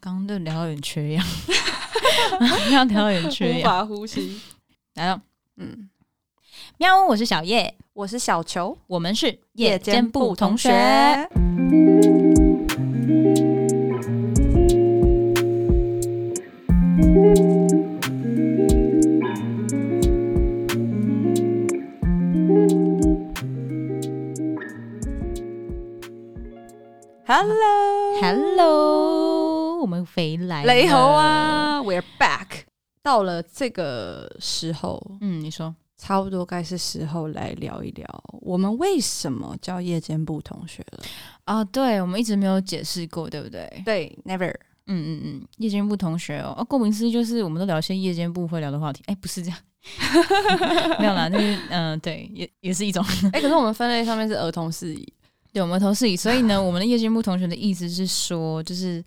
[0.00, 1.24] 刚刚就聊到有点缺氧，
[2.38, 4.40] 刚刚聊到有点缺氧，无法呼吸。
[4.94, 5.20] 来了，
[5.56, 5.88] 嗯，
[6.78, 11.28] 喵，我是小叶，我是小球，我们是夜间部同学。
[27.30, 28.66] Hello，Hello，
[29.78, 32.62] 我们回来了，雷猴啊，We're back。
[33.02, 38.06] 到了这个时候，嗯，你说差不多该是时候来聊一聊，
[38.42, 41.04] 我们为什么叫夜间部同学了
[41.44, 41.64] 啊？
[41.64, 43.82] 对，我们一直没有解释过，对不对？
[43.84, 44.54] 对，Never。
[44.90, 49.02] 嗯嗯嗯，夜间部同学哦，啊，顾名思义就是我们都聊一些夜间部会聊的话题。
[49.06, 49.58] 哎，不是这样，
[50.98, 53.04] 没有啦，那是嗯，呃，对，也也是一种。
[53.32, 55.06] 哎，可是我们分类上面是儿童事宜。
[55.52, 59.04] 对，我们童事宜，所以呢，我们的夜间部同学的意思是说，就是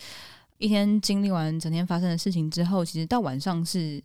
[0.61, 4.01] 一天经历完整天发生的事情之后，其实到晚上是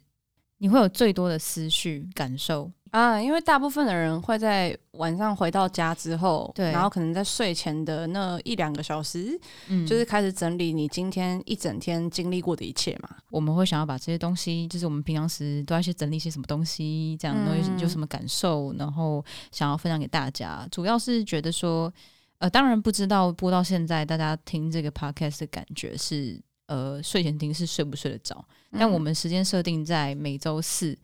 [0.56, 13.16] 你会有最多的思绪感受啊，因为大部分的人会在晚上回到家之后，对，然后可能在睡前的那一两个小时，嗯，就是开始整理你今天一整天经历过的一切嘛。
[13.30, 21.92] 我们会想要把这些东西，就是我们平常时都要去整理一些什么东西，这样东西有什么感受，然后想要分享给大家，主要是觉得说。
[22.38, 28.44] 呃，当然不知道播到现在，大家听这个 podcast 的感觉是，呃，睡前听是睡不睡得着？
[28.70, 30.96] 嗯、但我们时间设定在每周四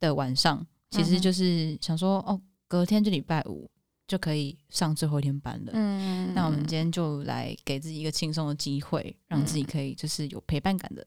[0.00, 3.70] 的晚上，其实就是想说，哦，隔天就礼拜五
[4.06, 5.72] 就可以上最后一天班了。
[5.74, 11.04] 嗯，那我们今天就来给自己一个轻松的机会，让自己可以就是有陪伴感的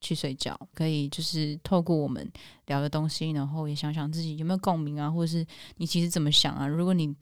[0.00, 2.30] 去睡觉，可以就是透过我们
[2.66, 5.46] 聊的东西，然后也想想自己有没有共鸣啊，或者是
[5.76, 6.66] 你其实怎么想啊？
[6.66, 7.14] 如果你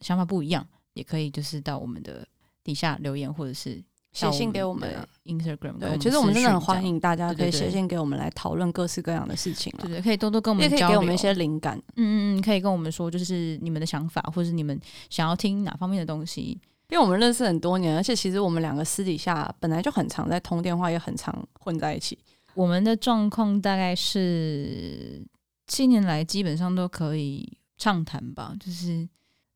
[0.00, 0.66] 想法不一样。
[0.94, 2.26] 也可以，就是到我们的
[2.64, 3.80] 底下留言，或者是
[4.12, 4.92] 写信给我们
[5.24, 5.78] Instagram。
[5.78, 9.72] 对，其实我们真的很欢迎大家可以写信给我们来讨论各式各样的事情。
[9.78, 11.78] 对对，可以多多跟我们交流，也可以给我们一些灵感。
[11.96, 14.78] 嗯嗯嗯，可以跟我们说，就是你们的想法，或者是你们
[15.08, 16.58] 想要听哪方面的东西。
[16.88, 22.18] 因为我们认识很多年，而且其实我们两个私底下本来就很常在通电话，也很常混在一起。
[22.54, 25.24] 我们的状况大概是
[25.68, 29.08] 七年来基本上都可以畅谈吧，就是。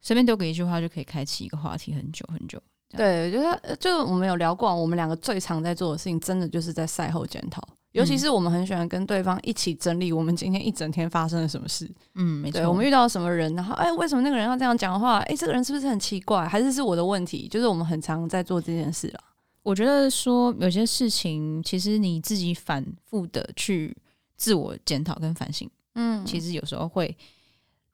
[0.07, 2.63] 随便丢个一句话就可以开启一个话题很久很久。
[2.91, 7.63] 对，就是就是我们有聊过，我们两个最常在做的事情，真的就是在赛后检讨。
[7.93, 11.89] 尤其是我们很喜欢跟对方一起整理我们今天一整天发生了什么事。
[12.15, 12.69] 嗯，没错。
[12.69, 15.19] 我们遇到什么人，然后哎，为什么那个人要这样讲话？
[15.21, 16.47] 哎，这个人是不是很奇怪？
[16.47, 17.47] 还是是我的问题？
[17.49, 19.21] 就是我们很常在做这件事了。
[19.63, 23.97] 我觉得说有些事情，其实你自己反复的去
[24.37, 27.17] 自我检讨跟反省，嗯，其实有时候会。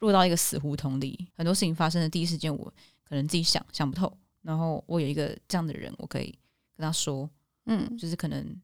[0.01, 2.73] 落到一个死胡同里，很多事情发生的第一时间，我
[3.07, 4.11] 可能自己想想不透，
[4.43, 6.37] 然后我有一个这样的人，我可以
[6.77, 7.29] 跟他说，
[7.67, 8.57] 嗯，就是可能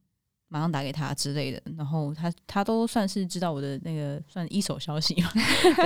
[0.49, 5.31] 马上打给他之类的，然后他他都算是知道我的那个算一手消息嘛，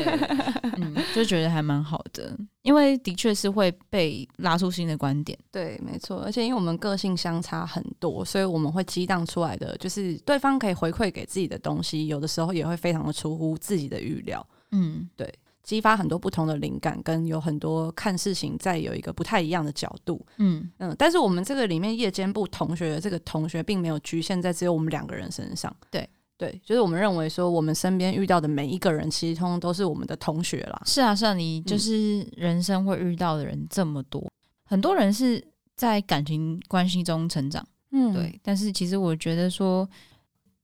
[0.77, 14.47] 嗯，就觉得还蛮好的，因为的确是会被拉出新的观点，对，没错，而且因为我们个性相差很多，所以我们会激荡出来的，就是对方可以回馈给自己的东西，有的时候也会非常的出乎自己的预料。
[14.73, 15.33] 嗯，对，
[15.71, 20.21] 激发很多不同的灵感，跟有很多看事情再有一个不太一样的角度。
[20.39, 25.73] 嗯嗯，但是我们这个里面夜间部同学的这个同学，并没有局限在只有我们两个人身上。
[25.89, 30.83] 对对，就是我们认为说，我们身边遇到的每一个人，其实通通都是我们的同学啦。
[30.85, 34.31] 是啊，是啊，你就是人生会遇到的人这么多，嗯、
[34.65, 35.41] 很多人是
[35.77, 37.65] 在感情关系中成长。
[37.93, 39.89] 嗯，对，但是其实我觉得说。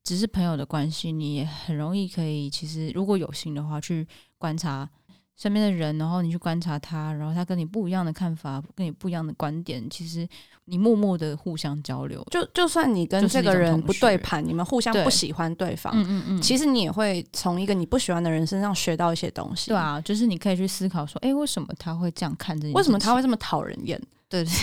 [0.07, 4.07] 只是朋友的关系，你也很容易可以，其实如果有心的话，去
[4.39, 4.89] 观察
[5.37, 10.25] 身边的人，然后你去观察他，然后他跟你不一样的看法，跟你不一样的观点，其实
[10.67, 19.71] 你默默的互相交流，就就算你跟这个人不对盘，你们互相不喜欢对方，嗯嗯嗯，其实你也会从一个你不喜欢的人身上学到一些东西。
[19.71, 22.77] 对啊，就是你可以去思考说，哎，为什么他会这样看这件事？
[22.77, 24.01] 为什么他会这么讨人厌？
[24.29, 24.53] 对对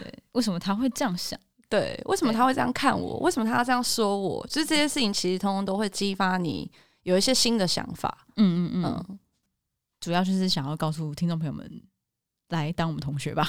[0.00, 1.36] 对，为什么他会这样想？
[1.72, 3.18] 对，为什么他会这样看我？
[3.20, 4.46] 为什么他要这样说我？
[4.46, 6.70] 就是这些事情，其实通通都会激发你
[7.04, 8.26] 有一些新的想法。
[8.36, 9.18] 嗯嗯嗯，嗯，
[9.98, 11.82] 主要就是想要告诉听众朋友们，
[12.50, 13.48] 来当我们同学吧。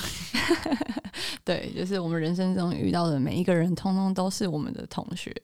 [1.43, 5.35] 对，就是我们人生中遇到的每一个人，通通都是我们的同学。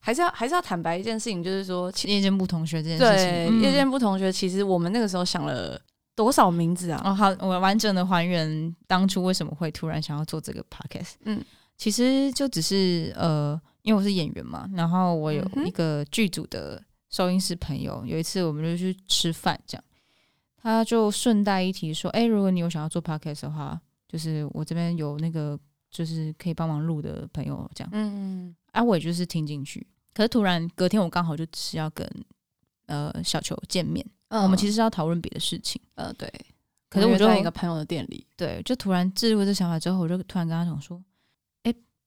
[0.00, 3.30] 还是要还是要坦白一件事情，就是说夜间部同学这件事情。
[3.30, 5.78] 对，嗯、夜间部同学，其实我们那个时候想了
[6.16, 7.02] 多少名字啊？
[7.04, 11.16] 哦，好，我完整的还原当初为什么会突然想要做这个 podcast。
[11.26, 11.38] 嗯。
[11.76, 19.84] 其实就只是呃，因为我是演员嘛，然后我有一个剧组的收音师朋友，有一次我们就去吃饭，这样
[20.56, 25.58] 他就顺带一提说：“哎，如果你有想要做 podcast 的话，就是我这边有那个
[25.90, 27.90] 就是可以帮忙录的朋友这样。
[27.92, 28.56] 嗯嗯。
[28.70, 29.84] 啊，我也就是听进去，
[30.14, 32.08] 可是突然隔天我刚好就是要跟
[32.86, 35.82] 呃小球见面，嗯，我们其实是要讨论别的事情。
[35.96, 36.32] 呃，对。
[36.88, 41.11] 可是我就在一个朋友的店里，对，就突然置入这想法之后，我就突然跟他讲说：“哎，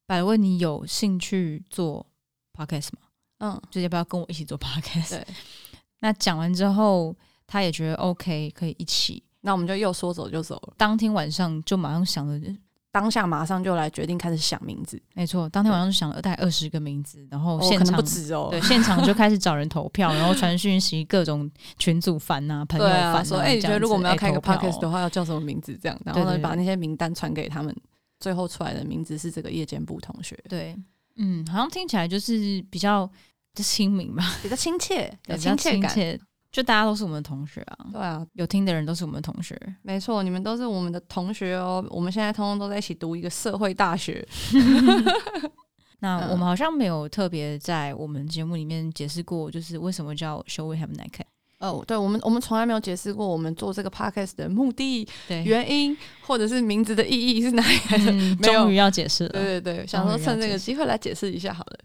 [0.06, 2.06] 百问，你有兴趣做
[2.54, 3.00] podcast 吗？
[3.40, 5.28] 嗯，就要不要跟我一起做 podcast？” 对。
[6.02, 7.16] 那讲完之后，
[7.48, 9.24] 他也觉得 OK，可以一起。
[9.42, 10.74] 那我们就又说走就走了。
[10.78, 12.56] 当天晚上就马上想着，
[12.92, 15.02] 当下马上就来决定开始想名字。
[15.14, 25.78] 没错，当天晚上就想了大概二十个名字，然后现场、哦、不止哦，对，现场就开始找人投票， 然后传讯息，各种群组烦啊，朋友烦、啊啊，说哎、欸，你觉得如果我们要开个 podcast 的话，要叫什么名字？
[25.82, 27.76] 这样，然后呢，把那些名单传给他们，
[28.20, 30.38] 最后出来的名字是这个夜间部同学。
[30.50, 30.76] 对，
[31.16, 33.10] 嗯，好像听起来就是比较
[33.54, 36.20] 就亲民吧，比较亲切， 有亲切感。
[36.52, 41.86] 就大家都是我们的同学啊，对啊，有听的人都是我们的同学，没错，你们都是我们的同学哦。
[41.90, 44.26] 我们现在通通都在一起读一个社会大学。
[46.00, 51.26] 那我们好像没有特别在我们节目里面解释过，就是为什么叫 We Have Nightcap？
[51.60, 58.12] 哦，对，我们我们从来没有解释过我们做这个 podcast 的目的、对原因，或者是名字的意义是哪里来的？
[58.12, 61.80] 嗯、 终于要解释了，对对对，想说趁这个机会来解释一下好了。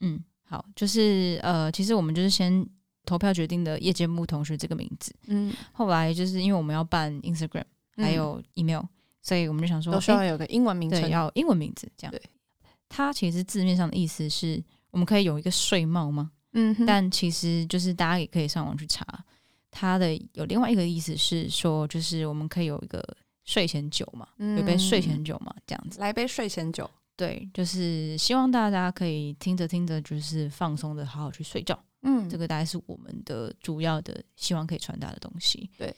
[0.00, 2.66] 嗯，好，就是呃，其实我们就是先。
[3.04, 7.64] 投票决定的夜间部同学这个名字，嗯，后来就是因为我们要办 Instagram，
[7.96, 8.88] 还有 email，、嗯、
[9.22, 12.10] 所以我们就想说，都需要有个英文名字，要英文名字这样。
[12.10, 12.20] 对，
[12.86, 16.32] 它其实字面上的意思是我们可以有一个睡帽吗？
[16.52, 19.04] 嗯哼，但其实就是大家也可以上网去查，
[19.70, 23.02] 它的有另外一个意思是说，就是我们可以有一个
[23.44, 26.88] 睡前酒嘛，嗯、有杯睡前酒嘛，这样子，来杯睡前酒。
[27.16, 31.76] 对，就是希望大家可以听着听着，就是放松的好好去睡觉。
[32.02, 35.68] 嗯，这个大概是我们的主要的希望可以传达的东西。
[35.76, 35.92] 对，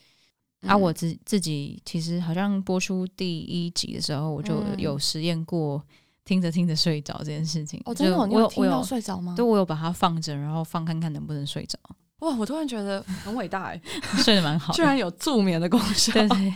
[0.61, 5.85] 啊，我自自己其实好像播出第一集的时候，我就有实验过
[6.25, 7.81] 听着听着睡着这件事情。
[7.85, 9.33] 哦，真的，你有听到睡着吗？
[9.35, 11.77] 对，我有把它放着，然后放看看能不能睡着。
[12.21, 13.81] 哇，我突然觉得很伟大哎，
[14.23, 16.13] 睡得蛮好，居然有助眠的功效。
[16.13, 16.53] 对对，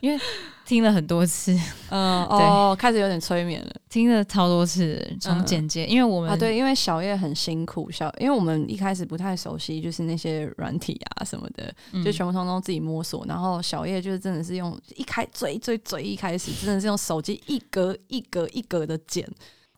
[0.00, 0.22] 因为
[0.66, 1.58] 听了很多次，
[1.88, 11.74] 嗯， 哦，开始有点催眠了，听了超多次，从剪接，因为我们啊，对，因为小叶很辛苦，小，因为我们一开始不太熟悉，就是那些软体啊什么的，
[12.04, 19.26] 就全部通通自己摸索，然后小叶就是真的是用一开最最最一开始，真的是用手机一格一格一格的剪，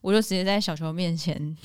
[0.01, 1.55] 我就直接在小球面前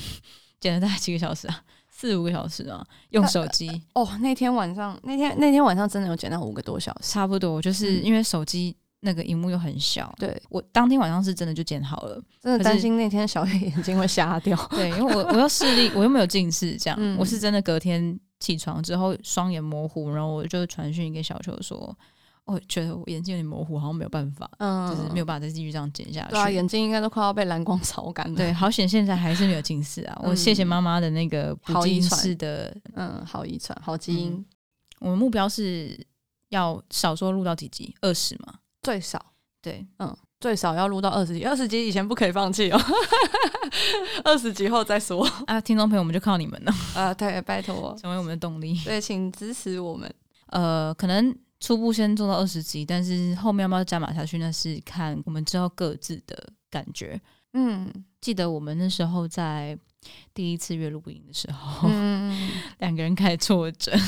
[0.61, 1.63] 剪了大概几个小时啊。
[1.99, 4.07] 四五个小时啊，用手机哦。
[4.21, 7.63] 那天晚上，那天那天晚上真的有剪到五个多小时，差不多。
[7.63, 14.55] 就是因为手机那个荧幕又很小，对，我当天晚上是真的就剪好了，真的担心那天小黑眼睛会瞎掉。
[14.77, 21.97] 对，因为我我又视力，我又没有近视，这样、嗯、我是真的隔天起床之后双眼模糊，然后我就传讯给小球说。
[22.47, 26.31] 我觉得我眼睛有点模糊，好像没有办法，嗯，就是没有办法再继续这样剪下去。
[26.31, 28.37] 对啊，眼睛应该都快要被蓝光烧干了。
[28.37, 30.17] 对，好险现在还是没有近视啊！
[30.23, 34.33] 嗯、我谢谢妈妈的那个不近视的，嗯，好遗传，好基因。
[34.33, 34.45] 嗯、
[35.01, 35.99] 我们目标是
[36.51, 39.21] 要少说录到几集，二十嘛，最少。
[39.61, 42.81] 对，嗯，最少要录到二十集，二十集以前不可以放弃哦，
[44.23, 45.61] 二十集后再说啊！
[45.61, 47.13] 听众朋友，我们就靠你们了 啊！
[47.13, 48.81] 对，拜托，成为我们的动力。
[48.85, 50.09] 对，请支持我们。
[50.51, 51.37] 呃，可能。
[51.61, 57.21] 初步先做到二十级，但是后面要不要加码下去，那是看我们之后各自的感觉。
[57.59, 59.77] 嗯，记得我们那时候在
[60.35, 63.99] 第一次月录音的时候，嗯， 两个人开始错诊。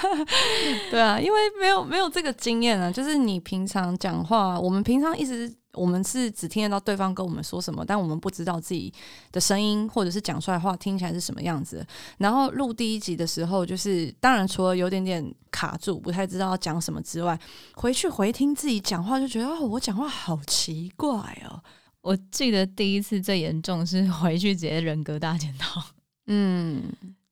[0.90, 5.54] 对啊，因为没有没有这个经验啊，就是你平常讲话，我们平常一直。
[5.74, 8.92] 我们是只听得到对方跟我们说什么，但我们不知道自己
[9.30, 11.86] 的声音或者是讲出来话听起来是什么样子。
[12.18, 17.38] 然后录第一集的时候，就是当然除了有点点卡住，不太知道要讲什么之外，
[17.74, 21.16] 回去回听自己讲话就觉得哦，我讲话好奇怪
[21.48, 21.62] 哦。
[22.02, 25.82] 我记得第一次最严重是回去直接人格大检讨，
[26.28, 26.82] 嗯，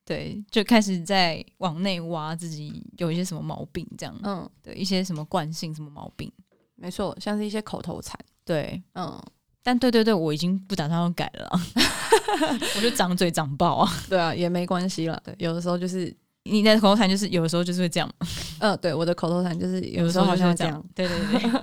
[0.04, 6.30] 对，就开始在往内挖自己有一些什么毛病，这样，嗯，对，一些什么惯性什么毛病。
[6.74, 8.18] 没错，像是一些口头禅。
[8.44, 9.20] 对，嗯，
[9.62, 11.50] 但对对对，我已经不打算要改了，
[12.76, 13.92] 我就长嘴长爆啊。
[14.08, 15.20] 对啊，也没关系了。
[15.24, 18.10] 对，有的时候就是你的口头禅，就是有的时候就是会这样。
[18.60, 20.84] 嗯，对，我的口头禅就是有的时候好像这样。
[20.94, 21.62] 对对对。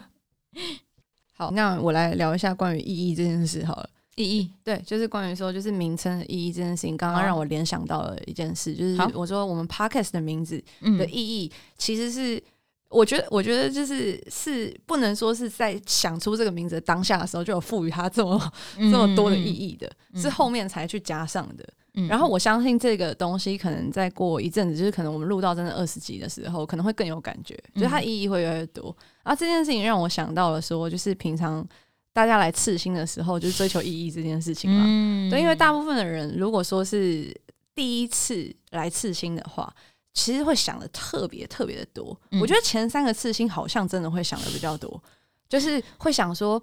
[1.37, 3.89] 好，那我来聊一下关于意义这件事好了。
[4.15, 10.63] 意义，对，就是关于说就是名称的意义这件事情，刚刚让我联想到了一件事，就是我说我们 podcast 的名字
[10.97, 12.41] 的意义其实是。
[12.87, 18.39] 我觉得，我觉得就是是不能说是在想出这个名字的当下的时候就有赋予它这么、
[18.77, 21.67] 嗯、这么多的意义的，嗯、是后面才去加上的。
[21.95, 28.95] 嗯、然后我相信这个东西可能再过一阵子，就是可能我们录到真的二十集的时候，可能会更有感觉，就是它意义会越来越多。
[29.25, 31.67] 啊，这件事情让我想到了说，就是平常
[32.13, 34.83] 大家来刺青的时候，就是追求意义这件事情嘛。
[34.85, 37.35] 嗯、对，因为大部分的人如果说是
[37.73, 39.73] 第一次来刺青的话，
[40.13, 42.15] 其实会想的特别特别的多。
[42.31, 45.01] 嗯、我觉得前三个刺青好像真的会想的比较多，
[45.49, 46.61] 就是会想说，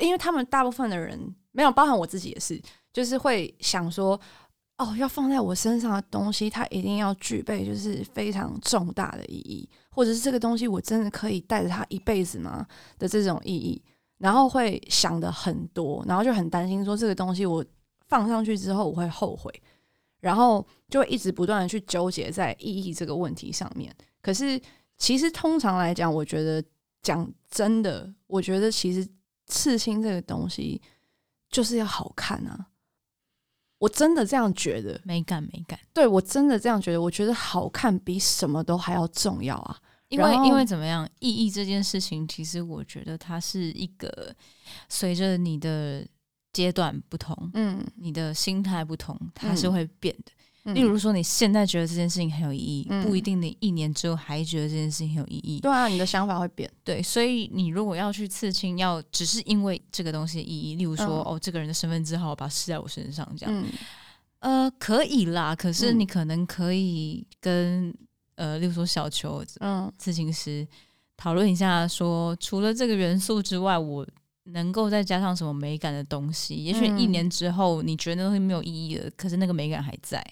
[0.00, 1.18] 因为他们大部分的人
[1.52, 2.60] 没有，包含我自己也是，
[2.92, 4.20] 就是会想说。
[4.80, 12.66] 哦，要放在我身上的东西，它一定要具备就是非常重大的意义，或者是这个东西我真的可以带着它一辈子吗
[12.98, 13.82] 的这种意义，
[14.16, 17.62] 然后会想的很多，然后就很担心说这个东西我
[18.08, 19.52] 放上去之后我会后悔，
[20.20, 23.94] 然后就一直不断的去纠结在意义这个问题上面。
[24.22, 24.58] 可是
[24.96, 26.64] 其实通常来讲，我觉得
[27.02, 29.06] 讲真的，我觉得其实
[29.46, 30.80] 刺青这个东西
[31.50, 32.68] 就是要好看啊。
[33.80, 37.00] 我真的这样觉得，美感美感，对，我真的这样觉得。
[37.00, 39.76] 我觉得好看比什么都还要重要啊！
[40.10, 44.36] 因为因为怎么样，意义这件事情，其实我觉得它是一个
[44.90, 46.06] 随着你的
[46.52, 50.32] 阶段不同，嗯，你的心态不同，它是会变的。
[50.32, 55.58] 嗯例如说，你现在觉得这件事情很有意义，嗯、不一定你一年之后还觉得这件事情很有意义。
[55.60, 56.70] 对啊，你的想法会变。
[56.84, 63.64] 对，所以你如果要去刺青，要只是因为这个东西的意义，例如说，嗯、哦，这个人的身份证号把它刺在我身上，这样，
[64.40, 65.56] 嗯、呃，可以啦。
[65.56, 67.88] 可是你可能可以跟、
[68.36, 70.66] 嗯、呃，例如说小球，嗯，刺青师
[71.16, 74.06] 讨论一下说，说除了这个元素之外，我
[74.44, 76.56] 能够再加上什么美感的东西？
[76.56, 80.22] 也许一年之后你觉得那东西没有意义了，可是那个美感还在。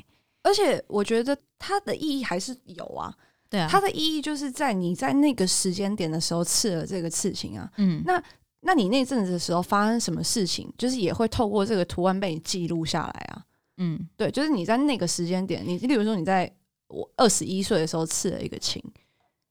[0.43, 3.15] 而且我觉得它的意义还是有啊，
[3.51, 8.23] 对啊，它的意义就是在你在那个时间点的时候刺了这个刺青啊，嗯，那
[8.61, 13.45] 那你那阵子的时候发生什么事情，就是也会透过这个图案被你记录下来啊，
[13.77, 16.51] 嗯，对，就是你在那个时间点，你例如说你在
[16.89, 18.83] 我二十一岁的时候刺了一个青，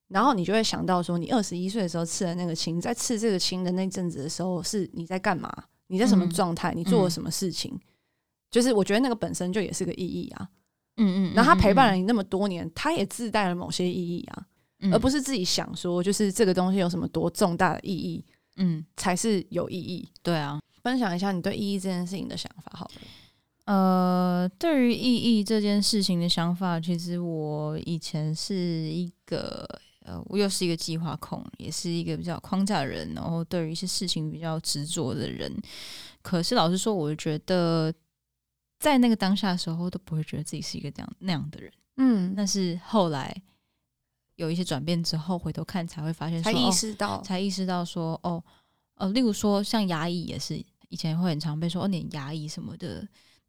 [0.07, 5.51] 然后你就会想到说，你二十一岁的时候刺了那个青，在刺这个青的那阵子的时候，是你在干嘛？
[5.87, 6.73] 你在什么状态？
[6.73, 7.71] 你做了什么事情？
[7.73, 7.81] 嗯，
[8.51, 10.49] 就是我觉得那个本身就也是个意义啊。
[10.97, 14.45] 嗯，嗯嗯，然后他陪伴了你那么多年，他也自带了某些意义啊，
[14.79, 18.25] 嗯、而不是自己想说，就是这个东西有什么多重大的意义，
[18.57, 20.07] 嗯，才是有意义。
[20.21, 23.01] 对啊，分享一下你对意义这件事情的想法好了。
[23.65, 29.67] 呃，对于意义这件事情的想法，其实我以前是一个
[30.03, 35.55] 呃，我又是一个计划控，也是一个比较框架的人，然后对于一些事情比较执着的人。
[36.21, 37.93] 可是老实说，我觉得。
[38.79, 42.33] 在那个当下的时候，都不会觉得自己是一个这样那样的人，嗯。
[42.35, 43.35] 但是后来
[44.35, 48.43] 有一些转变之后，回头看才会发现说，才意识到，哦、才意识到说，哦，
[48.95, 53.07] 呃，例如说像牙医也是，以前会很常被说，哦，你牙医什么的，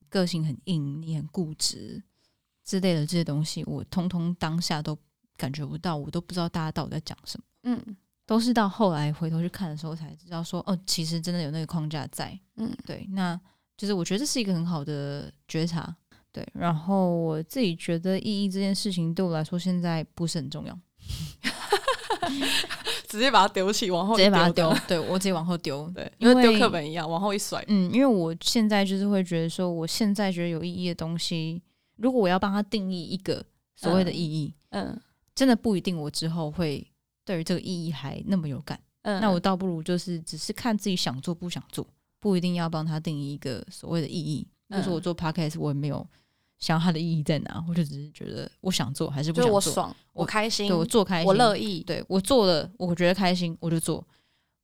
[0.08, 2.02] 个性很硬，你很固执
[2.64, 4.97] 之类的这些东西，我通通当下都
[5.37, 7.97] 感觉不到，我都不知道大家到底在讲什么，嗯。
[8.25, 13.38] 都是到后来回头去看的时候才知道说，哦，其实真的有那个框架在，嗯，对，那。
[13.78, 15.94] 就是我觉得这是一个很好的觉察，
[16.32, 16.47] 对。
[16.52, 20.78] 然后我自己觉得意义这件事情对我来说现在不是很重要，
[23.08, 27.64] 直接把它丢弃，往后直接把它丢，对我直接往后丢，对，因为丢课本一样，往后一甩。
[27.68, 31.62] 嗯，因为我现在就是会觉得说，我现在觉得有意义的东西，
[31.97, 33.44] 如果我要帮他定义一个
[33.76, 35.00] 所谓的意义，嗯，嗯
[35.37, 36.85] 真的不一定我之后会
[37.25, 38.78] 对于这个意义还那么有感。
[39.02, 41.87] 嗯，那我倒不如就是只是看自己想做不想做。
[42.20, 46.06] 不一定要帮他定义一个所谓的意义，就是我做 podcast，我也没有
[46.58, 54.04] 想它的意义在哪，我就只是觉得我想做还是不想做，我爽，我开心，对我做开心，我乐意，对我做了，我觉得开心，我就做。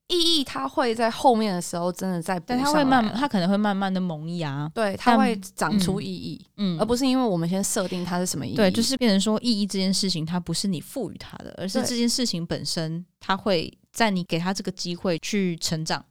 [0.09, 16.05] 意义它会在后面的时候真的在，但它会慢慢，它可能会慢慢的萌芽，对，它会长出意义，嗯，而不是因为我们先设定它是什么意义，对，就是变成说意义这件事情，它不是你赋予它的，而是这件事情本身，它会在你给它这个机会去成长。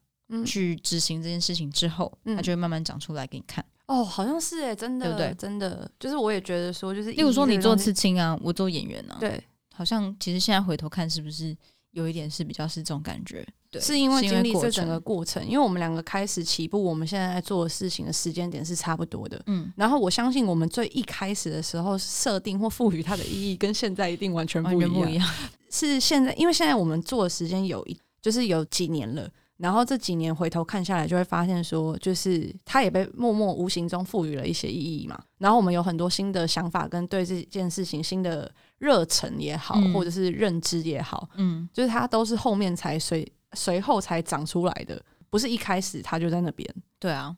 [0.45, 3.63] 去执行这件事情之后，它就会慢慢长出来给你看。
[3.87, 5.35] 哦，好像是哎，真的，对不对？
[5.37, 9.43] 真的，就是我也觉得说，就是例如说你做刺青啊，我做演员啊，对，
[9.75, 11.55] 好像其实现在回头看，是不是
[11.91, 13.45] 有一点是比较是这种感觉？
[13.69, 19.41] 对，是因为经历这整个过程，因为我们两个开始起步，我们现在在做的事情的时间点是差不多的。
[19.47, 25.29] 嗯，然后我相信我们最一开始的时候设定或赋予它的意义，跟现在一定完全不一样。
[25.69, 29.29] 是现在，因为现在我们做的时间有一，就是有几年了。
[29.57, 35.17] 然后这几年回头看下来，就会发现说，就是他也被默默无形中赋予了一些意义嘛。
[35.37, 46.67] 然后我们有很多新的想法，跟对这件事情新的热忱也好，嗯、或者是认知也好，嗯，就是它都是后面才随随后才长出来的，不是一开始它就在那边。
[46.99, 47.33] 对啊，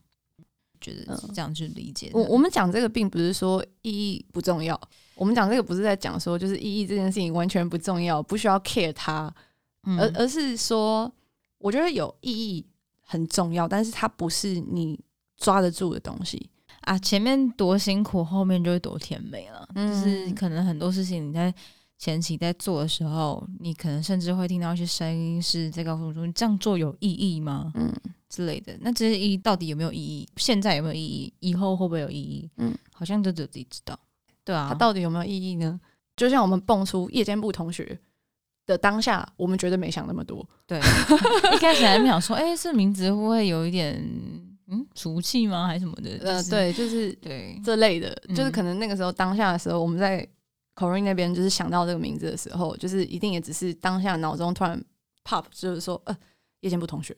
[0.80, 2.10] 觉得是这样去理解。
[2.14, 4.80] 我我们讲这个并不是说意义不重要，
[5.16, 9.32] 我们讲这个不是在讲说就是意义这件事情完全不重要，不需要 care 它，
[9.84, 11.12] 嗯、而而是说。
[11.66, 12.64] 我觉得有意义
[13.02, 15.00] 很重要，但是它不是你
[15.36, 16.48] 抓得住的东西
[16.82, 16.96] 啊。
[17.00, 19.68] 前面多辛苦，后面就会多甜美了。
[19.74, 21.52] 嗯、就是可能很多事情你在
[21.98, 27.92] 前期在做的时候，你可能甚至会听到一些声音是在告诉我说：“你这样做有意义吗？”嗯
[28.30, 28.78] 之类的。
[28.82, 30.28] 那这些意义到底有没有意义？
[30.38, 31.34] 现在有没有意义？
[31.40, 32.48] 以后会不会有意义？
[32.58, 33.98] 嗯，好像就只有自己知道。
[34.44, 35.80] 对啊，它到底有没有意义呢？
[36.16, 38.00] 就像我们蹦出夜间部同学
[38.66, 40.48] 的当下，我们绝对没想那么多。
[40.66, 40.80] 对，
[41.54, 43.96] 一开始还没想说，哎、欸，这名字会不会有一点
[44.68, 45.68] 嗯俗气吗？
[45.68, 46.18] 还是什么的？
[46.22, 50.28] 呃，对，就是对这类的，就是可能那个时候当下的时候，我们在
[50.76, 54.84] Corine 那边就是想到这个名字的时候，就是一定也只是当下脑中突然
[55.24, 56.18] pop，就是说，呃，
[56.62, 57.16] 夜间部同学。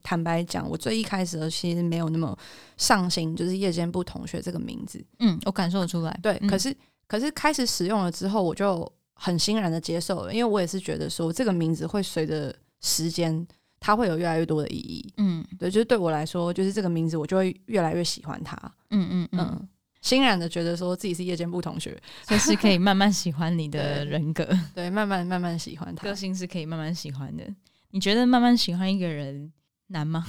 [0.00, 2.34] 坦白讲，我最一开始的其实没有那么
[2.78, 5.04] 上心，就是夜间部同学这个名字。
[5.18, 6.18] 嗯，我感受得出来。
[6.22, 6.74] 对，嗯、可是
[7.06, 13.44] 可是开始使用了之后，我就很欣然的接受了，因为我也是觉得说这个名字会随着时间，
[13.80, 15.12] 它会有越来越多的意义。
[15.16, 18.56] 嗯，对，就是对我来说，就是这个名字我就会越来越喜欢它。
[18.90, 19.68] 嗯嗯嗯，嗯，
[20.00, 24.44] 欣然的觉得说自己是夜间部同学，就是可以慢慢喜欢你的 人格。
[24.44, 27.44] 对，对，慢慢慢慢喜欢他，个性是可以慢慢喜欢的。
[27.90, 29.52] 你觉得慢慢喜欢一个人
[29.88, 30.24] 难吗？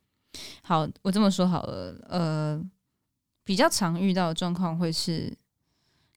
[0.64, 1.94] 好，我这么说好了。
[2.08, 2.62] 呃，
[3.44, 5.30] 比较常遇到的状况会是，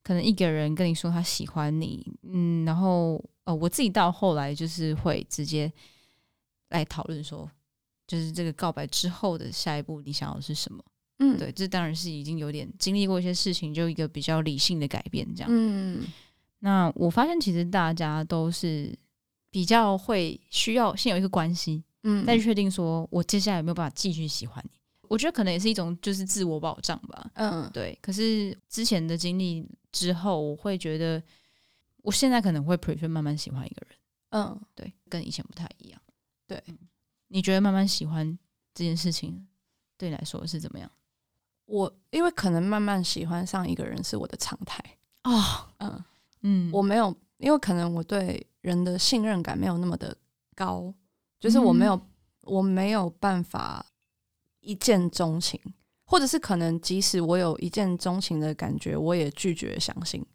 [0.06, 5.72] 可能一个人跟你说他喜欢你，嗯，然后呃，我自己到后来就是会直接
[6.70, 7.50] 来讨论说，
[8.06, 10.84] 就是这个告白之后的下一步，你想要的是什么？
[11.18, 15.50] 嗯，对，这当然是已经有点经历过一些事情，就一个比较理性的改变这样。
[15.52, 16.06] 嗯，
[16.60, 18.96] 那我发现其实大家都是
[19.50, 21.84] 比较会需要先有一个关系。
[22.04, 24.75] 嗯，再确定说，我接下来有没有办法继续喜欢你？
[25.10, 27.32] 我觉得可能也是一种就是自我保障吧。
[27.36, 27.98] 嗯，对。
[28.02, 31.22] 可是之前的经历之后，我会觉得，
[32.02, 33.98] 我现在可能会 prefer 慢慢喜欢一个人。
[34.30, 36.02] 嗯，对，跟以前不太一样。
[36.48, 36.62] 对，
[37.28, 38.38] 你觉得慢慢喜欢
[38.74, 39.48] 这件事情
[39.98, 40.90] 对你来说是怎么样？
[41.66, 44.84] 我因为可能慢慢喜欢上一个人是我的常态。
[45.24, 46.04] 哦，嗯
[46.42, 50.16] 嗯，我没有，因为可能我对人的信任感没有那么的
[50.56, 50.94] 高。
[51.40, 52.08] 就是我没有，嗯、
[52.44, 53.86] 我没有办法
[54.66, 55.60] 一见钟情，
[56.04, 60.26] 或者是可能即使我有一见钟情的感觉，我也拒绝相信。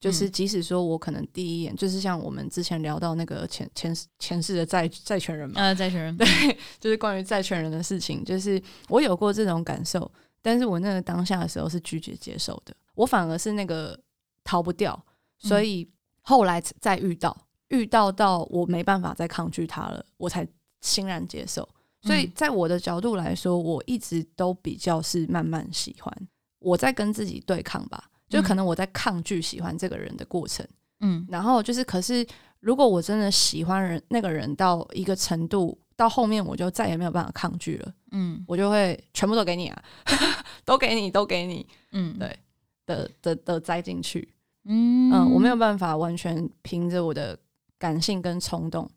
[0.00, 6.26] 就是即使说我可能第一眼，就是像我们之前聊到那个前前前世的债债权人嘛，呃，债权人，对，
[6.80, 13.96] 就是关于债权人的事情，就是我有过这种感受，但是我那个当下的时候是拒绝接受的，我反而是那个
[14.42, 15.00] 逃不掉，
[15.38, 15.88] 所以
[16.22, 17.36] 后来再遇到。
[17.68, 20.46] 遇到到我没办法再抗拒他了，我才
[20.82, 21.66] 欣然接受。
[22.02, 26.28] 所以在我的角度来说，我一直都比较是慢慢喜欢。
[26.58, 30.66] 我在跟自己对抗吧，就可能我在抗拒喜欢这个人的过程。
[31.00, 32.26] 嗯，然后就是，可是
[32.60, 37.94] 如果我真的喜欢人那个人到一个程度，到后面我就再也没有办法抗拒了。
[38.10, 39.82] 嗯，我就会全部都给你啊，
[40.64, 41.66] 都给你，都给你。
[41.92, 42.38] 嗯，对，
[42.86, 44.28] 的的的栽进去。
[44.64, 47.38] 嗯嗯，我没有办法完全凭着我的。
[47.78, 48.88] 感性跟冲动，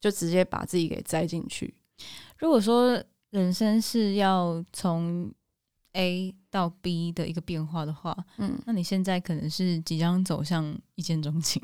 [0.00, 1.74] 就直接把自己给栽进去。
[2.42, 3.00] 如果说
[3.30, 5.32] 人生是要从
[5.92, 11.62] A 到 B 的一个变化的话，嗯，那你现在可能是即将走向一见钟情，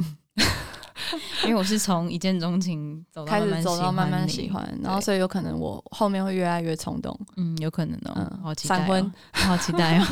[1.45, 10.07] 因为我是从一见钟情走到开始走到慢慢喜欢，然后所以有可能我后面会越来越冲动，嗯，有可能哦，嗯、好期待、哦，闪婚，好期待哦，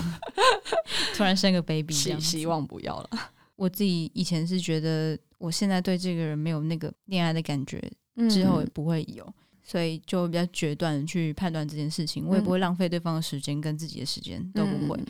[1.15, 3.11] 突然生个 baby，希希望不要了。
[3.55, 5.17] 我自己以前是觉得。
[5.39, 7.79] 我现在对这个人没有那个恋爱的感觉，
[8.31, 9.35] 之后也不会有，嗯、
[9.67, 12.25] 所以就比较决断去判断这件事情。
[12.27, 14.97] 我也不会浪费对方的时间跟自己的时间，都不会。
[14.97, 15.07] 嗯、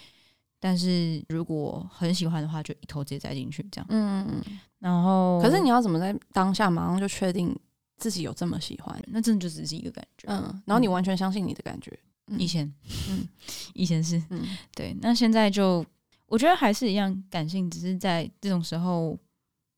[0.58, 3.86] 但是如果很喜欢的话，就一头直接栽进去这样。
[3.90, 4.58] 嗯嗯。
[4.78, 7.54] 然后，可是你要怎么在当下马上就确定
[7.98, 9.00] 自己有这么喜欢？
[9.08, 10.26] 那真的就只是一个感觉。
[10.28, 10.42] 嗯。
[10.64, 11.96] 然后你完全相信你的感觉。
[12.28, 12.72] 嗯、以前，
[13.10, 13.28] 嗯，
[13.74, 14.42] 以前是，嗯，
[14.74, 14.96] 对。
[15.00, 15.84] 那现在就，
[16.26, 19.16] 我觉得还是一样感性，只是在这种时候。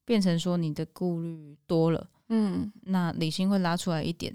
[0.04, 4.34] 变成说你的顾虑多了，嗯，那理性会拉出来一点，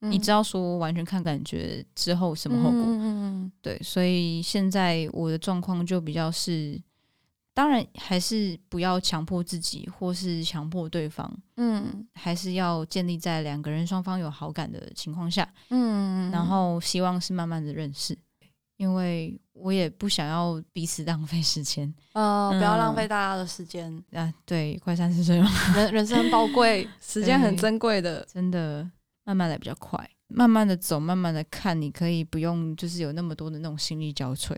[0.00, 6.80] 嗯、你知道说完全看感觉之后什么后果，嗯，嗯对，所以现在我的状况就比较是，
[7.54, 18.16] 当然还是不要强迫自己或是强迫对方，嗯，还是要建立在两个人双方有好感的情况下，嗯，然后希望是慢慢的认识。
[18.78, 23.90] 因为我也不想要彼此浪费时间，呃，不要浪费大家的时间。
[24.12, 24.30] 啊！
[24.44, 28.86] 对，快三十岁了，人人生很宝贵，时间很珍贵的，真的，
[29.26, 34.56] 慢慢来比较快，慢慢的走，慢慢的看，你可以不用就是有那么多的那种心力交瘁。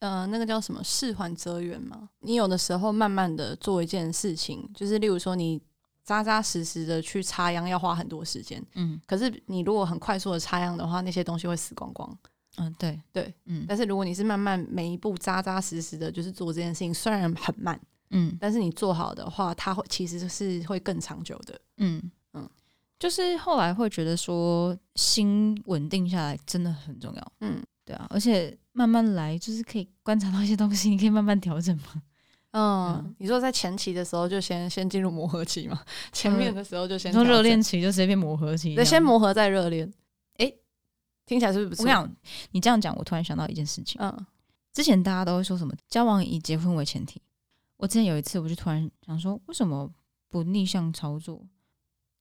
[0.00, 0.82] 呃，那个叫什么？
[0.82, 2.10] 事缓则圆嘛。
[2.20, 5.60] 你有的时候慢慢的做一件事情，就是例如说你
[6.04, 12.18] 扎扎实实的去插秧要花很多时间，嗯，可是你如果很快速的插秧的话，那些东西会死光光，
[12.56, 13.00] 嗯，对。
[13.12, 22.10] 对，嗯，但是如果你是慢慢每一步扎扎实实的，就是做这件事情，虽然很慢，嗯，但是你做好的话，它会其实是会更长久的，嗯嗯，
[22.98, 32.02] 就是后来会觉得说心稳定下来真的很重要，嗯，对啊，而且慢慢来，就是可以观察到一些东西，你可以慢慢调整嘛。
[32.52, 35.80] 嗯，你说在前期的时候就先先进入磨合期嘛？
[36.12, 39.86] 前面的时候就先从热恋期就直接变磨合期，对，先磨合再热恋。
[40.38, 40.58] 哎、欸，
[41.26, 41.82] 听起来是不是不错？
[41.82, 42.16] 我跟你讲，
[42.52, 44.00] 你这样讲，我突然想到一件事情。
[44.00, 44.26] 嗯，
[44.72, 47.20] 之前大家都会说什么交往以结婚为前提。
[47.76, 49.88] 我之前有一次，我就突然想说，为什么
[50.28, 51.40] 不逆向操作，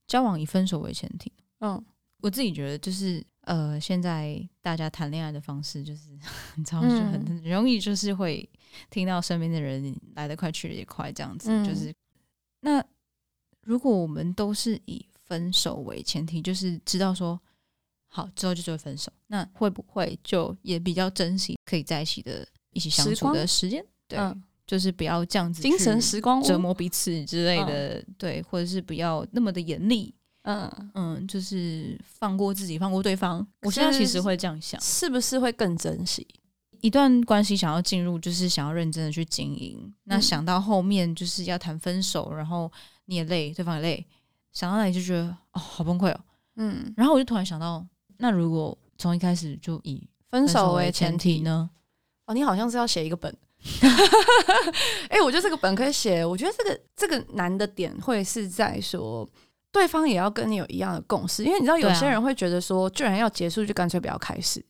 [0.07, 1.31] 交往以分手为前提？
[1.59, 1.83] 嗯，
[2.21, 6.09] 我自己觉得就是呃，现在大家谈恋爱的方式就是，
[6.55, 8.49] 你知道，就很很容易就是会。
[8.91, 11.91] 听到身边的人来得快去得也快，这样子、嗯、就是。
[12.59, 12.83] 那
[13.61, 17.39] 如果我们都是以分手为前提，就是知道说
[18.07, 23.83] 好之后就就会分手，那会不会就也比较珍惜可以在一起的、一起相处的时间？
[24.07, 30.13] 对、嗯，就是不要这样子精神时光折磨彼此之类的，对，或者是不要那么的严厉。
[30.43, 33.45] 嗯嗯，就是放过自己，放过对方。
[33.63, 36.25] 我现在其实会这样想，是不是会更珍惜？
[36.79, 39.77] 一段关系想要进入，就是想要认真的去经营。
[39.81, 42.71] 嗯、那想到后面就是要谈分手，然后
[43.05, 44.05] 你也累，对方也累，
[44.53, 46.19] 想到那里就觉得哦，好崩溃哦。
[46.55, 47.85] 嗯，然后我就突然想到，
[48.17, 51.69] 那如果从一开始就以分手为前提呢？
[52.25, 53.35] 哦，你好像是要写一个本。
[55.09, 56.25] 哎、欸，我觉得这个本可以写。
[56.25, 59.27] 我觉得这个这个难的点会是在说，
[59.71, 64.63] 对方也要跟你有一样的共识，因为你知道有些人会觉得说，既然要结束，就干脆不要开始。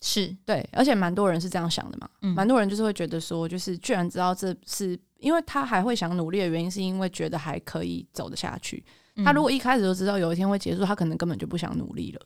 [0.00, 8.84] 是对，而且蛮多人是这样想的嘛，蛮、嗯、多人就是会觉得说，就是居然知道这是因为他还会想努力的原因，是因为觉得还可以走得下去。
[9.16, 12.20] 嗯、他如果一开始就知道有一天会结束，他可能根本就不想努力了。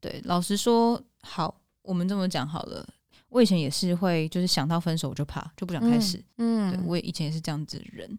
[0.00, 2.86] 对，老实说，好，我们这么讲好了。
[3.28, 6.22] 我以前也是会，就是想到分手我就怕，就不想开始。
[6.38, 8.16] 嗯，对，我也以前也是这样子的人，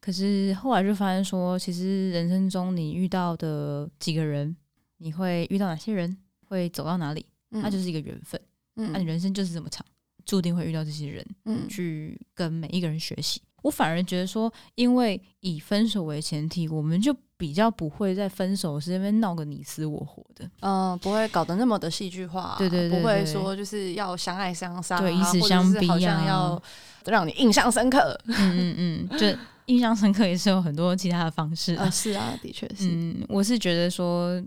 [0.00, 4.56] 可是后来就发现说，其实人生中你遇到的几个人，
[4.98, 7.24] 你会遇到哪些人，会走到哪里？
[7.50, 8.40] 那就是一个缘分，
[8.76, 9.84] 嗯，那、啊、你人生就是这么长，
[10.24, 13.42] 注定会遇到这些人，嗯，去跟每一个人学习。
[13.62, 26.62] 我反而觉得说，因为以分手为前提，我们就比较不会在分手时那边闹个你死我活的，嗯，不会搞得那么的戏剧化，对对，对对对，不会说就是要相爱相杀，对，以死相逼，好像要
[27.04, 29.26] 让你印象深刻，嗯嗯嗯，就
[29.66, 34.42] 印象深刻也是有很多其他的方式啊，是啊，的确是，嗯，我是觉得说。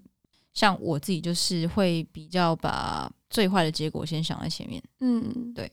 [0.53, 4.79] 像我自己就是会比较把最坏的结果先想在前面。
[4.99, 5.67] 嗯，对，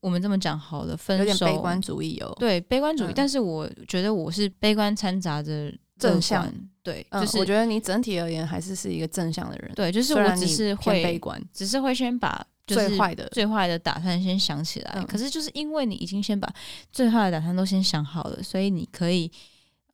[0.00, 2.34] 我们这么讲好了，分手有点悲观主义哦。
[2.38, 6.46] 对，悲观主义，嗯，但是我觉得我是悲观掺杂着正向。
[6.82, 9.72] 对，就是，嗯，我觉得你整体而言还是是一个正向的人。
[9.74, 15.06] 对，就是我只是会悲观，只是会先把最坏的最坏的打算先想起来，嗯。
[15.06, 16.48] 可是就是因为你已经先把
[16.92, 19.30] 最坏的打算都先想好了，所以你可以。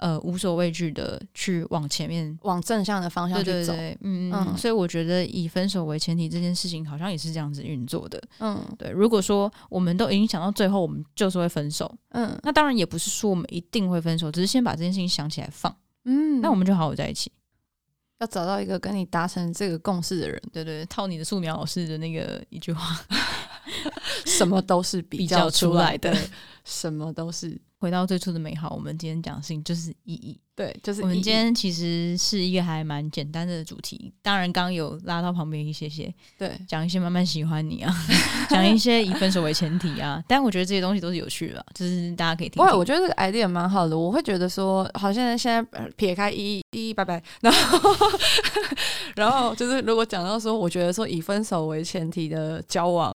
[0.03, 3.51] 呃，无所畏惧的去往前面，往正向的方向去走。
[3.51, 4.59] 对对对，嗯嗯。
[4.59, 8.21] 所以我觉得以分手为前提，这件事情好像也是这样子运作的。
[8.41, 8.91] 嗯，对。
[8.91, 11.89] 如果说我们都已经想到最后，我们就是会分手。
[12.09, 15.73] 嗯，那当然也不是说我们一定会分手，只是先把这件事情想起来放。
[16.05, 17.31] 嗯，那我们就好好在一起。
[18.19, 20.43] 要找到一个跟你达成这个共识的人。
[20.53, 23.01] 对对，套你的素描老师的那个一句话，
[24.27, 26.13] 什么都是比较出来的，
[26.65, 27.57] 什么都是。
[27.83, 30.39] 回到最初的美好，我们今天讲的事情就是意义。
[30.55, 31.03] 对，就是。
[31.03, 37.93] 我们今天其实是一个还蛮简单的主题，当然刚有拉到旁边一些些，对，讲一些慢慢喜欢你啊，
[38.49, 40.23] 讲一些以分手为前提啊。
[40.29, 42.71] 但我觉得这些东西都是有趣的，就是大家可以听，听。
[42.71, 43.99] 不，我觉得这个 idea 蛮好的。
[43.99, 47.91] 我会觉得说，好，像现在撇开一一一拜拜，然后
[49.17, 53.13] 然后就是如果讲到说，我觉得说以分手为前提的交往，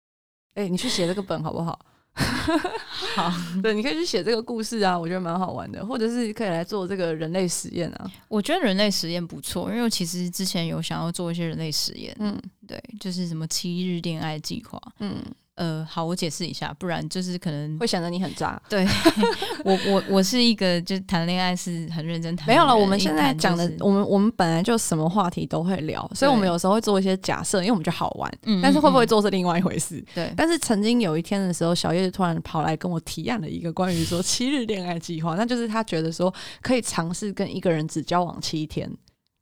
[0.54, 1.78] 哎、欸，你去写这个本好不好？
[2.14, 8.12] 好， 对，你可以去写这个故事啊，我觉得蛮好玩的，或者是可以来做这个人类实验啊。
[8.28, 15.24] 我觉得人类实验不错，因为我其实之前有想要做一些人类实验，嗯，对，就是什么七日恋爱计划，嗯。
[15.56, 18.60] 呃，好，我解释一下，不然就是可能会显得你很渣。
[18.68, 18.84] 对，
[19.64, 22.48] 我我我是一个就谈恋爱是很认真谈。
[22.48, 28.32] 没有了，我们现在讲的，我们我们本来就什么话题都会聊，所以我们有时候会做一些假设，因为我们就好玩。
[28.46, 30.04] 嗯，但是会不会做是另外一回事。
[30.16, 38.92] 对，但是曾经有一天的时候，小叶突然跑来跟我提案了一个关于说七日恋爱计划，那就是他觉得说可以尝试跟一个人只交往七天。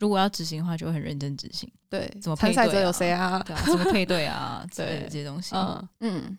[0.01, 1.71] 如果要执行的话，就会很认真执行。
[1.87, 2.53] 对，怎么配对、啊？
[2.55, 3.41] 参赛者有谁啊？
[3.45, 4.65] 对啊，怎么配对啊？
[4.73, 5.55] 之类的这些东西。
[5.55, 6.37] 嗯嗯。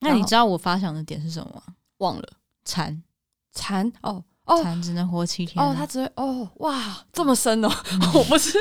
[0.00, 1.74] 那你知道我发想的点是什么吗？
[1.98, 2.28] 忘了。
[2.64, 3.02] 禅，
[3.52, 3.90] 禅。
[4.02, 8.58] 哦哦，蝉只能活七天哦，它只会哦，哇，这么深哦，嗯、 我不是，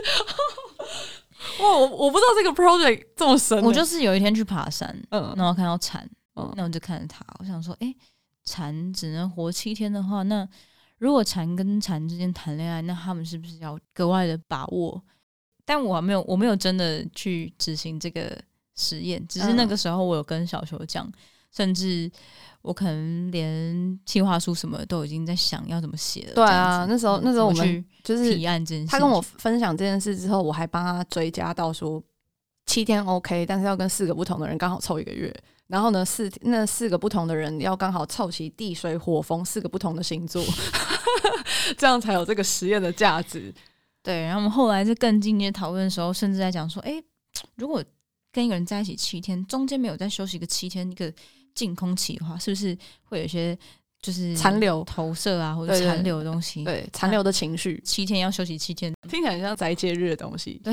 [1.59, 3.61] 哇，我我不知道这个 project 这么深。
[3.63, 7.97] 我就是有一天去爬山，嗯，然后看到蝉，嗯，那我就看着它，我想说，哎、欸，
[8.45, 10.47] 蝉只能活七天的话，那
[10.99, 15.01] 如果蝉跟蝉之间谈恋爱，那他们是不是要格外的把握？
[15.65, 18.37] 但我还没有，我没有真的去执行这个
[18.75, 21.13] 实验，只是那个时候我有跟小球讲，嗯、
[21.51, 22.11] 甚至
[22.61, 26.33] 我可能连计划书什么都已经在想要怎么写了。
[26.33, 32.03] 对啊，那时候那时候我们就是提案这件事，他跟我分享这件事之后，我还帮他追加到说
[32.69, 40.45] 七天 OK，但是要跟四个不同的人刚好凑一个月，然后呢四那四个不同的人要刚好凑齐地水火风四个不同的星座，
[41.79, 43.51] 这样才有这个实验的价值。
[44.03, 47.01] 对，然后我们后来在更进阶讨论的时候，甚至在讲说，哎，
[47.55, 47.83] 如果
[48.31, 51.11] 跟一个人在一起七天，中间没有再休息个七天，一个
[51.55, 53.57] 净空期的话，是不是会有一些
[53.99, 56.63] 就是残留投射啊，或者残留的东西？
[56.63, 60.71] 对，对，残留的情绪，七天要休息七天，听起来很像斋戒日的东西，对，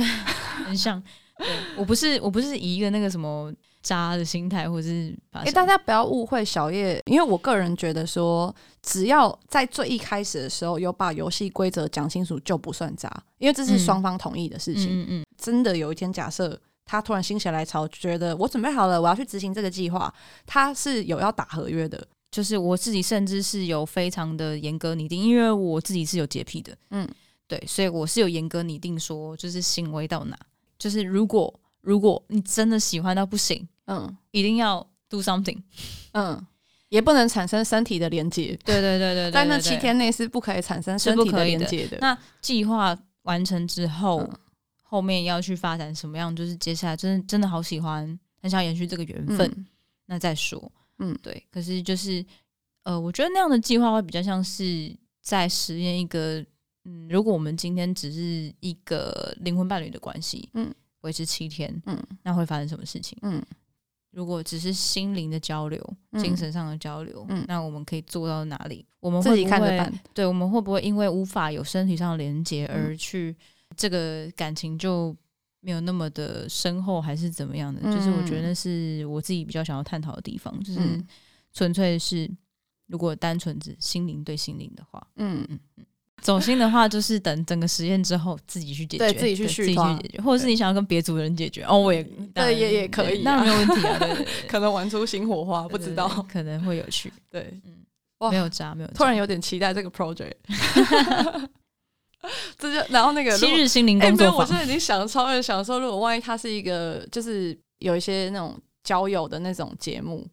[0.67, 1.03] 很像。
[1.39, 1.47] 对，
[1.77, 3.53] 我不是，我不是以一个那个什么。
[3.83, 14.87] 渣的心态，或者是哎、欸，大家不要误会小叶，因为我个人觉得说，只要在最一开始的时候有把游戏规则讲清楚，就不算渣，因为这是双方同意的事情。
[14.87, 20.13] 嗯嗯，嗯，真的有一天，假设他突然心血来潮，觉得我准备好了，我要去执行这个计划，
[20.45, 22.05] 他是有要打合约的。
[22.33, 26.77] 就是我自己甚至是有非常的严格拟定，因为我自己是有洁癖的。
[26.91, 27.09] 嗯，
[27.47, 30.37] 对，所以我是有严格拟定说，就是行为到哪，
[30.79, 33.67] 就是如果如果你真的喜欢到不行。
[33.89, 35.57] 嗯，一定要 do something，
[36.11, 36.45] 嗯，
[36.89, 38.47] 也不能产生身体的连接。
[38.65, 41.97] 对对对对，对，在那七天内是不可以产生身体的连接的。
[42.01, 44.39] 那计划完成之后，嗯，
[44.83, 46.35] 后面要去发展什么样？
[46.35, 49.67] 就是接下来真的真的好喜欢，很想延续这个缘分，嗯，
[50.07, 50.61] 那再说。
[50.99, 51.41] 嗯，对。
[51.53, 52.27] 可是就是，
[52.83, 56.45] 呃，我觉得那样的计划会比较像是在实验一个，
[56.87, 60.73] 嗯，如果我们今天只是一个灵魂伴侣的关系，嗯，
[61.03, 63.19] 维持七天，嗯，那会发生什么事情？
[63.23, 63.43] 嗯。
[64.13, 65.79] 如果只是心灵的交流、
[66.13, 68.83] 嗯、精神上的交流，嗯，那我们可以做到哪里？
[68.99, 69.93] 我们会不会自己看着办？
[70.15, 73.37] 对，我们会不会因为无法有身体上的连接而去
[73.77, 75.15] 这个感情就
[75.61, 77.83] 没有那么的深厚，还是怎么样的？
[77.85, 80.81] 嗯、就是我觉得那是我自己比较想要探讨的地方，就是
[81.53, 82.31] 纯粹是
[82.87, 85.85] 如果单纯指心灵对心灵的话，嗯嗯嗯。
[86.27, 92.03] 走心的话，就是等整个实验之后自己去解决，对自己去续摊，解决，或者是你想要跟别组的人解决，哦，我也
[92.35, 94.01] 对也也可以，那没有问题啊，
[94.49, 97.77] 可能玩出新火花，不知道，可能会有趣，对，嗯，
[98.19, 100.33] 哇，没有渣，没有，突然有点期待这个 project，
[102.59, 110.27] 这就然后那个七日心灵工作坊，我现在已经想超越想说，如果万一它是一个，就是有一些那种交友的那种节目。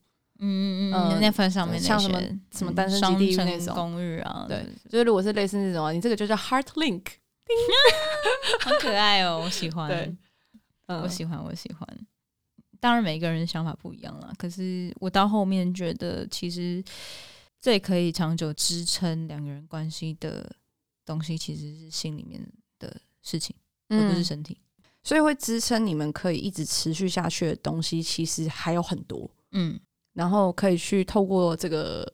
[0.46, 7.04] 嗯嗯嗯，那份上面像什么什么单身基地那种公寓啊，对，就是如果是类似那种啊，你这个就叫 Heart Link，
[8.60, 10.16] 好可爱哦，我喜欢，对，
[10.88, 11.88] 我喜欢，我喜欢。
[12.80, 16.84] 当然每个人想法不一样啦，可是我到后面觉得，其实
[17.62, 20.54] 最可以长久支撑两个人关系的
[21.06, 22.46] 东西，其实是心里面
[22.80, 23.56] 的事情，
[23.88, 24.58] 而不是身体。
[25.02, 29.32] 所以会支撑你们可以一直持续下去的东西，其实还有很多。
[29.52, 29.80] 嗯。
[30.15, 32.07] 然后可以去透过这个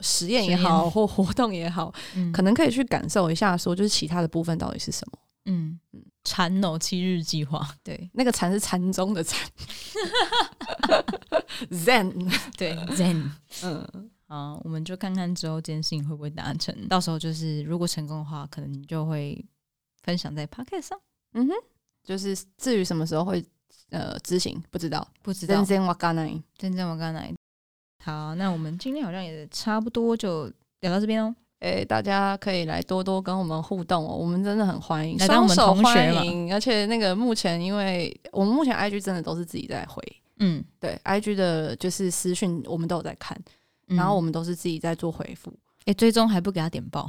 [0.00, 5.18] 实验也好，或活动也好， 嗯，可能可以去感受一下，说就是其他的部分到底是什么。
[5.48, 9.48] 嗯嗯，禅哦，七日计划，对，那个禅是禅宗的禅，
[11.70, 12.12] Zen，
[12.58, 13.30] 对，Zen，
[13.62, 16.74] 嗯，好，我们就看看之后这件事情会不会达成。
[16.88, 19.42] 到时候就是如果成功的话，可能你就会
[20.02, 21.00] 分享在 Podcast 上。
[21.34, 21.52] 嗯哼，
[22.02, 23.44] 就是至于什么时候会
[23.90, 25.54] 呃执行，不知道，不知道。
[25.54, 27.34] 真正わかんない，真正わかんない。
[28.03, 31.35] 好，那我们今天好像也差不多就聊到这边哦。
[31.59, 36.23] 诶、欸，大家可以来多多跟我们互动哦，我们真的很欢迎，来当我们同学嘛。
[36.51, 40.01] 而且那个目前，因为我们目前 IG 真的都是自己在回，
[40.39, 43.39] 嗯，对，IG 的就是私讯我们都有在看，
[43.89, 45.51] 嗯、然后我们都是自己在做回复。
[45.85, 47.07] 诶、欸，最终还不给他点爆，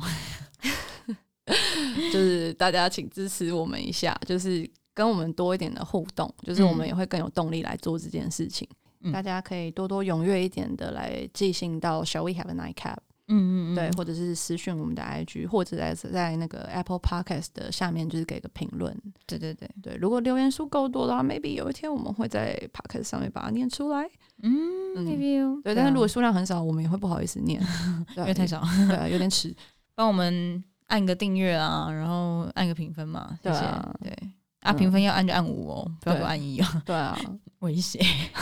[2.13, 8.69] 就是大家请支持我们一下，就是跟我们多一点的互动，就是我们也会更有动力来做这件事情。
[9.11, 12.99] 大家可以多多踊跃一点的来寄信到 Shall we have a nightcap？
[13.29, 18.95] 嗯嗯嗯，对，或者是私讯我们的 IG，或者在在那个 Apple Podcast 的下面就是给个评论。
[19.27, 24.07] 对对对对，如果留言数够多的话，maybe 有一天我们会在 Podcast 上面把它念出来。
[24.43, 24.53] 嗯
[24.97, 27.63] ，maybe 对，但是如果数量很少，我们也会不好意思念，
[28.19, 29.55] 因为太少，对啊，有点迟。
[29.95, 33.61] 帮我们按个订阅啊，然后按个评分嘛，谢谢。
[34.03, 34.13] 对
[34.61, 36.83] 啊，评分要按就按五哦，不要不按一啊。
[36.85, 37.17] 对啊。
[37.63, 38.01] 威胁，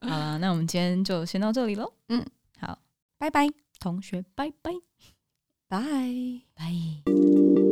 [0.00, 1.92] 好了，那我们今天就先到这里喽。
[2.08, 2.24] 嗯，
[2.58, 2.78] 好，
[3.16, 3.46] 拜拜，
[3.80, 4.72] 同学，拜拜。
[5.68, 5.78] 拜
[6.54, 7.67] 拜。